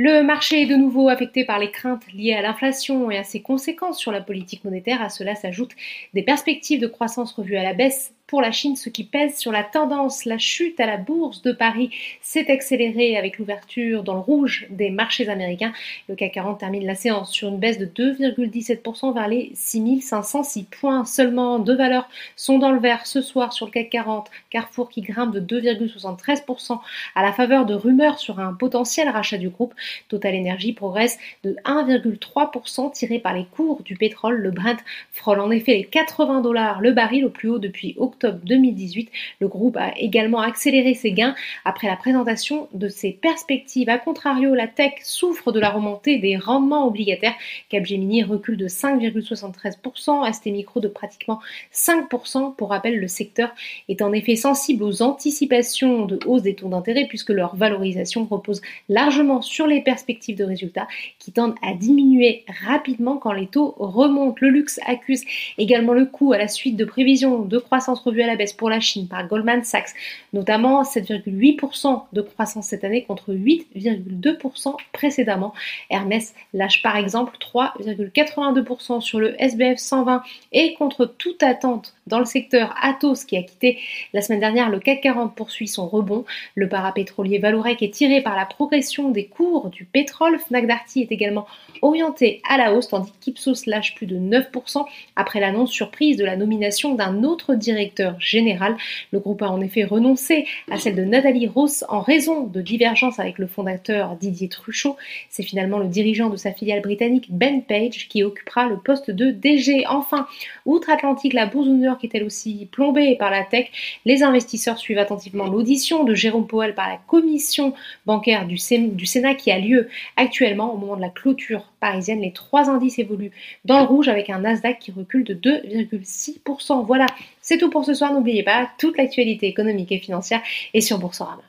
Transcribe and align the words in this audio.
Le 0.00 0.22
marché 0.22 0.62
est 0.62 0.66
de 0.66 0.76
nouveau 0.76 1.08
affecté 1.08 1.44
par 1.44 1.58
les 1.58 1.72
craintes 1.72 2.06
liées 2.12 2.32
à 2.32 2.40
l'inflation 2.40 3.10
et 3.10 3.18
à 3.18 3.24
ses 3.24 3.42
conséquences 3.42 3.98
sur 3.98 4.12
la 4.12 4.20
politique 4.20 4.64
monétaire. 4.64 5.02
À 5.02 5.08
cela 5.08 5.34
s'ajoutent 5.34 5.74
des 6.14 6.22
perspectives 6.22 6.80
de 6.80 6.86
croissance 6.86 7.32
revues 7.32 7.56
à 7.56 7.64
la 7.64 7.74
baisse 7.74 8.14
pour 8.28 8.42
la 8.42 8.52
Chine, 8.52 8.76
ce 8.76 8.90
qui 8.90 9.04
pèse 9.04 9.38
sur 9.38 9.50
la 9.50 9.64
tendance. 9.64 10.26
La 10.26 10.36
chute 10.36 10.78
à 10.80 10.86
la 10.86 10.98
bourse 10.98 11.40
de 11.40 11.50
Paris 11.50 11.90
s'est 12.20 12.50
accélérée 12.50 13.16
avec 13.16 13.38
l'ouverture 13.38 14.02
dans 14.02 14.12
le 14.12 14.20
rouge 14.20 14.66
des 14.68 14.90
marchés 14.90 15.30
américains. 15.30 15.72
Le 16.10 16.14
CAC 16.14 16.32
40 16.32 16.60
termine 16.60 16.86
la 16.86 16.94
séance 16.94 17.32
sur 17.32 17.48
une 17.48 17.58
baisse 17.58 17.78
de 17.78 17.86
2,17% 17.86 19.14
vers 19.14 19.28
les 19.28 19.50
6506 19.54 20.64
points. 20.64 21.06
Seulement 21.06 21.58
deux 21.58 21.74
valeurs 21.74 22.08
sont 22.36 22.58
dans 22.58 22.70
le 22.70 22.78
vert 22.78 23.06
ce 23.06 23.22
soir 23.22 23.54
sur 23.54 23.64
le 23.64 23.72
CAC 23.72 23.88
40. 23.88 24.28
Carrefour 24.50 24.90
qui 24.90 25.00
grimpe 25.00 25.32
de 25.32 25.40
2,73% 25.40 26.80
à 27.14 27.22
la 27.22 27.32
faveur 27.32 27.64
de 27.64 27.74
rumeurs 27.74 28.18
sur 28.18 28.40
un 28.40 28.52
potentiel 28.52 29.08
rachat 29.08 29.38
du 29.38 29.48
groupe. 29.48 29.72
Total 30.08 30.34
Energy 30.34 30.74
progresse 30.74 31.18
de 31.44 31.56
1,3% 31.64 32.92
tiré 32.92 33.20
par 33.20 33.32
les 33.32 33.46
cours 33.46 33.82
du 33.84 33.96
pétrole. 33.96 34.36
Le 34.36 34.50
Brent 34.50 34.84
frôle 35.12 35.40
en 35.40 35.50
effet 35.50 35.72
les 35.72 35.84
80 35.84 36.42
dollars 36.42 36.82
le 36.82 36.92
baril 36.92 37.24
au 37.24 37.30
plus 37.30 37.48
haut 37.48 37.58
depuis 37.58 37.94
octobre 37.96 38.17
octobre 38.18 38.40
2018. 38.44 39.10
Le 39.40 39.46
groupe 39.46 39.76
a 39.76 39.96
également 39.96 40.40
accéléré 40.40 40.94
ses 40.94 41.12
gains 41.12 41.36
après 41.64 41.86
la 41.86 41.94
présentation 41.94 42.68
de 42.74 42.88
ses 42.88 43.12
perspectives. 43.12 43.88
A 43.88 43.98
contrario, 43.98 44.54
la 44.54 44.66
tech 44.66 44.94
souffre 45.04 45.52
de 45.52 45.60
la 45.60 45.70
remontée 45.70 46.18
des 46.18 46.36
rendements 46.36 46.88
obligataires. 46.88 47.34
Capgemini 47.68 48.24
recule 48.24 48.56
de 48.56 48.66
5,73%, 48.66 50.32
ST 50.32 50.46
Micro 50.46 50.80
de 50.80 50.88
pratiquement 50.88 51.38
5%. 51.72 52.56
Pour 52.56 52.70
rappel, 52.70 52.98
le 52.98 53.06
secteur 53.06 53.54
est 53.88 54.02
en 54.02 54.12
effet 54.12 54.34
sensible 54.34 54.82
aux 54.82 55.00
anticipations 55.02 56.04
de 56.04 56.18
hausse 56.26 56.42
des 56.42 56.56
taux 56.56 56.68
d'intérêt 56.68 57.06
puisque 57.08 57.30
leur 57.30 57.54
valorisation 57.54 58.24
repose 58.24 58.60
largement 58.88 59.42
sur 59.42 59.68
les 59.68 59.80
perspectives 59.80 60.36
de 60.36 60.44
résultats 60.44 60.88
qui 61.20 61.30
tendent 61.30 61.54
à 61.62 61.74
diminuer 61.74 62.44
rapidement 62.66 63.16
quand 63.16 63.32
les 63.32 63.46
taux 63.46 63.76
remontent. 63.78 64.38
Le 64.40 64.48
luxe 64.48 64.80
accuse 64.86 65.24
également 65.56 65.92
le 65.92 66.06
coup 66.06 66.32
à 66.32 66.38
la 66.38 66.48
suite 66.48 66.76
de 66.76 66.84
prévisions 66.84 67.42
de 67.42 67.58
croissance 67.58 68.00
à 68.16 68.26
la 68.26 68.36
baisse 68.36 68.52
pour 68.52 68.70
la 68.70 68.80
Chine 68.80 69.08
par 69.08 69.26
Goldman 69.26 69.64
Sachs, 69.64 69.90
notamment 70.32 70.82
7,8% 70.82 72.04
de 72.12 72.20
croissance 72.22 72.66
cette 72.68 72.84
année 72.84 73.04
contre 73.04 73.32
8,2% 73.32 74.76
précédemment. 74.92 75.54
Hermès 75.90 76.34
lâche 76.54 76.82
par 76.82 76.96
exemple 76.96 77.36
3,82% 77.38 79.00
sur 79.00 79.20
le 79.20 79.40
SBF 79.42 79.78
120 79.78 80.22
et 80.52 80.74
contre 80.74 81.06
toute 81.06 81.42
attente 81.42 81.94
dans 82.08 82.18
le 82.18 82.24
secteur 82.24 82.74
Atos 82.82 83.24
qui 83.24 83.36
a 83.36 83.42
quitté 83.42 83.78
la 84.12 84.20
semaine 84.20 84.40
dernière 84.40 84.70
le 84.70 84.80
CAC 84.80 85.02
40 85.02 85.34
poursuit 85.34 85.68
son 85.68 85.86
rebond. 85.86 86.24
Le 86.54 86.68
parapétrolier 86.68 87.38
Valorec 87.38 87.82
est 87.82 87.94
tiré 87.94 88.20
par 88.20 88.36
la 88.36 88.46
progression 88.46 89.10
des 89.10 89.26
cours 89.26 89.70
du 89.70 89.84
pétrole. 89.84 90.38
Fnac 90.38 90.66
Darty 90.66 91.02
est 91.02 91.12
également 91.12 91.46
orienté 91.82 92.40
à 92.48 92.56
la 92.56 92.74
hausse 92.74 92.88
tandis 92.88 93.12
qu'Ipsos 93.20 93.66
lâche 93.66 93.94
plus 93.94 94.06
de 94.06 94.18
9% 94.18 94.84
après 95.16 95.40
l'annonce 95.40 95.70
surprise 95.70 96.16
de 96.16 96.24
la 96.24 96.36
nomination 96.36 96.94
d'un 96.94 97.22
autre 97.22 97.54
directeur 97.54 98.20
général. 98.20 98.76
Le 99.12 99.20
groupe 99.20 99.42
a 99.42 99.50
en 99.50 99.60
effet 99.60 99.84
renoncé 99.84 100.46
à 100.70 100.78
celle 100.78 100.94
de 100.94 101.04
Nathalie 101.04 101.46
Ross 101.46 101.84
en 101.88 102.00
raison 102.00 102.44
de 102.44 102.60
divergences 102.60 103.18
avec 103.18 103.38
le 103.38 103.46
fondateur 103.46 104.16
Didier 104.16 104.48
Truchot. 104.48 104.96
C'est 105.28 105.42
finalement 105.42 105.78
le 105.78 105.86
dirigeant 105.86 106.30
de 106.30 106.36
sa 106.36 106.52
filiale 106.52 106.80
britannique 106.80 107.26
Ben 107.30 107.62
Page 107.62 108.08
qui 108.08 108.22
occupera 108.22 108.66
le 108.66 108.78
poste 108.78 109.10
de 109.10 109.30
DG. 109.30 109.84
Enfin, 109.88 110.26
outre-Atlantique, 110.66 111.32
la 111.32 111.46
bourse 111.46 111.68
New 111.68 111.84
York 111.84 111.97
est 112.06 112.14
elle 112.14 112.24
aussi 112.24 112.68
plombée 112.70 113.16
par 113.16 113.30
la 113.30 113.44
tech. 113.44 113.68
Les 114.04 114.22
investisseurs 114.22 114.78
suivent 114.78 114.98
attentivement 114.98 115.46
l'audition 115.46 116.04
de 116.04 116.14
Jérôme 116.14 116.46
Powell 116.46 116.74
par 116.74 116.88
la 116.88 116.98
commission 117.06 117.74
bancaire 118.06 118.46
du 118.46 118.58
Sénat 118.58 119.34
qui 119.34 119.50
a 119.50 119.58
lieu 119.58 119.88
actuellement 120.16 120.72
au 120.72 120.76
moment 120.76 120.96
de 120.96 121.00
la 121.00 121.10
clôture 121.10 121.64
parisienne. 121.80 122.20
Les 122.20 122.32
trois 122.32 122.68
indices 122.68 122.98
évoluent 122.98 123.32
dans 123.64 123.80
le 123.80 123.86
rouge 123.86 124.08
avec 124.08 124.30
un 124.30 124.40
Nasdaq 124.40 124.78
qui 124.78 124.92
recule 124.92 125.24
de 125.24 125.34
2,6%. 125.34 126.84
Voilà, 126.84 127.06
c'est 127.40 127.58
tout 127.58 127.70
pour 127.70 127.84
ce 127.84 127.94
soir. 127.94 128.12
N'oubliez 128.12 128.42
pas, 128.42 128.70
toute 128.78 128.96
l'actualité 128.96 129.46
économique 129.46 129.92
et 129.92 129.98
financière 129.98 130.42
est 130.74 130.80
sur 130.80 130.98
Boursorama. 130.98 131.42